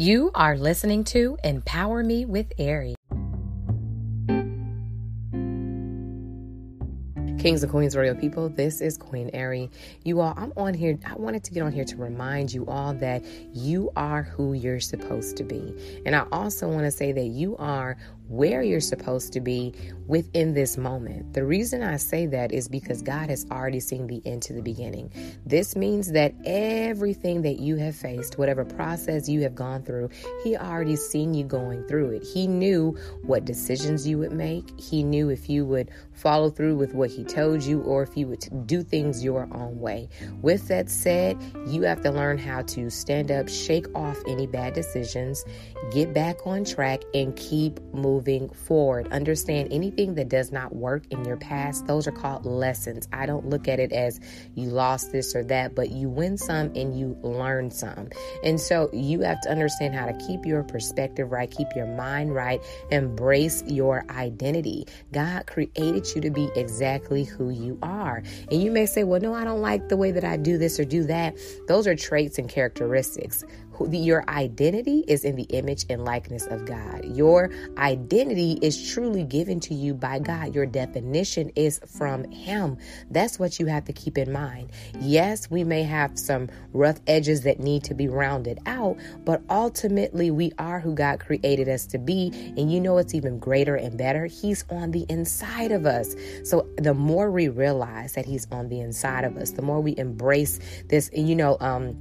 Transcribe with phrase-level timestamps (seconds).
[0.00, 2.94] You are listening to Empower Me with Ari.
[7.38, 9.70] Kings and Queens, Royal People, this is Queen Ari.
[10.02, 10.98] You all, I'm on here.
[11.04, 14.80] I wanted to get on here to remind you all that you are who you're
[14.80, 16.00] supposed to be.
[16.06, 17.98] And I also want to say that you are
[18.30, 19.74] where you're supposed to be
[20.06, 21.34] within this moment.
[21.34, 24.62] The reason I say that is because God has already seen the end to the
[24.62, 25.12] beginning.
[25.44, 30.10] This means that everything that you have faced, whatever process you have gone through,
[30.44, 32.22] He already seen you going through it.
[32.24, 34.78] He knew what decisions you would make.
[34.78, 38.28] He knew if you would follow through with what He told you or if you
[38.28, 40.08] would do things your own way.
[40.40, 44.74] With that said, you have to learn how to stand up, shake off any bad
[44.74, 45.44] decisions,
[45.90, 49.10] get back on track, and keep moving moving forward.
[49.12, 53.08] Understand anything that does not work in your past, those are called lessons.
[53.14, 54.20] I don't look at it as
[54.54, 58.10] you lost this or that, but you win some and you learn some.
[58.44, 62.34] And so you have to understand how to keep your perspective right, keep your mind
[62.34, 62.60] right,
[62.90, 64.86] embrace your identity.
[65.12, 68.22] God created you to be exactly who you are.
[68.50, 70.78] And you may say, well, no, I don't like the way that I do this
[70.78, 71.36] or do that.
[71.68, 73.44] Those are traits and characteristics
[73.88, 77.04] your identity is in the image and likeness of God.
[77.04, 80.54] Your identity is truly given to you by God.
[80.54, 82.78] Your definition is from Him.
[83.10, 84.70] That's what you have to keep in mind.
[85.00, 90.30] Yes, we may have some rough edges that need to be rounded out, but ultimately
[90.30, 92.30] we are who God created us to be.
[92.56, 94.26] And you know it's even greater and better.
[94.26, 96.14] He's on the inside of us.
[96.44, 99.96] So the more we realize that He's on the inside of us, the more we
[99.96, 100.58] embrace
[100.88, 101.96] this, you know, um,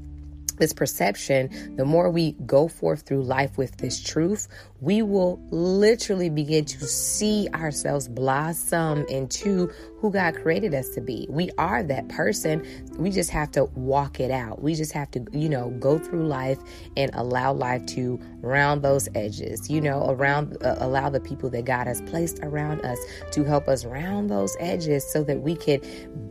[0.60, 4.48] this perception, the more we go forth through life with this truth,
[4.82, 11.28] we will literally begin to see ourselves blossom into who God created us to be.
[11.30, 12.66] We are that person.
[12.98, 14.62] We just have to walk it out.
[14.62, 16.60] We just have to, you know, go through life
[16.96, 21.66] and allow life to round those edges, you know, around, uh, allow the people that
[21.66, 23.00] God has placed around us
[23.32, 25.82] to help us round those edges so that we can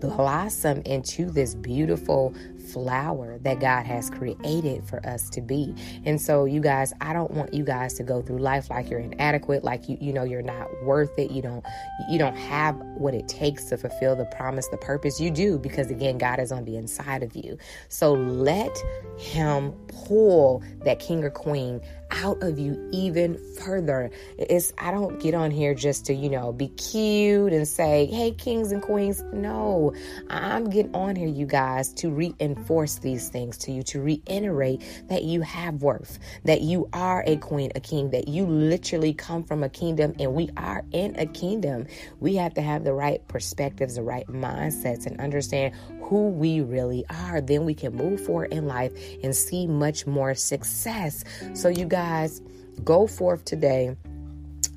[0.01, 2.35] blossom into this beautiful
[2.73, 5.75] flower that God has created for us to be.
[6.05, 9.01] And so, you guys, I don't want you guys to go through life like you're
[9.01, 11.31] inadequate, like you, you know, you're not worth it.
[11.31, 11.65] You don't,
[12.09, 15.21] you don't have what it takes to fulfill the promise, the purpose.
[15.21, 17.59] You do because again, God is on the inside of you.
[17.89, 18.77] So let
[19.19, 19.73] Him
[20.07, 21.81] pull that king or queen
[22.11, 24.11] out of you even further.
[24.39, 28.33] It's I don't get on here just to, you know, be cute and say, "Hey
[28.33, 29.93] kings and queens." No.
[30.31, 32.58] I'm getting on here you guys to reinforce
[33.03, 37.71] these things to you, to reiterate that you have worth, that you are a queen,
[37.75, 41.87] a king, that you literally come from a kingdom and we are in a kingdom.
[42.21, 47.05] We have to have the right perspectives, the right mindsets and understand who we really
[47.09, 47.41] are.
[47.41, 48.93] Then we can move forward in life
[49.23, 51.25] and see much more success.
[51.55, 52.43] So you guys
[52.85, 53.97] go forth today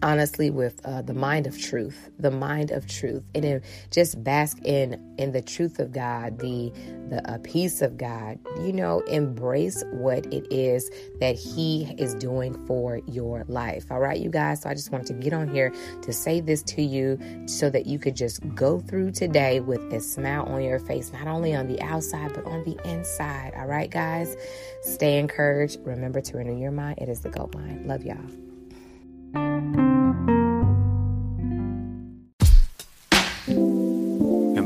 [0.03, 4.57] honestly with uh, the mind of truth the mind of truth and then just bask
[4.63, 6.71] in in the truth of god the
[7.09, 10.89] the uh, peace of god you know embrace what it is
[11.19, 13.91] that he is doing for your life.
[13.91, 16.63] All right you guys so i just wanted to get on here to say this
[16.63, 20.79] to you so that you could just go through today with a smile on your
[20.79, 23.53] face not only on the outside but on the inside.
[23.55, 24.35] All right guys
[24.81, 25.79] stay encouraged.
[25.83, 26.99] Remember to renew your mind.
[26.99, 29.80] It is the gold mine love y'all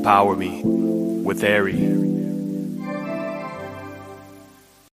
[0.06, 2.15] Empower Me with Ari.